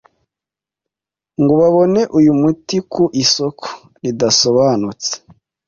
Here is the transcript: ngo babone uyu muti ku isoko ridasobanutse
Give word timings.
ngo 1.41 1.53
babone 1.61 2.01
uyu 2.17 2.31
muti 2.41 2.77
ku 2.93 3.03
isoko 3.23 3.65
ridasobanutse 4.03 5.11